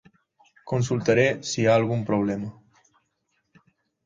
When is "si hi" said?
1.49-1.67